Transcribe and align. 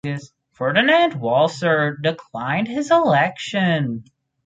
Ferdinand 0.53 1.11
Walser 1.13 1.95
declined 2.01 2.67
his 2.67 2.89
election. 2.89 4.03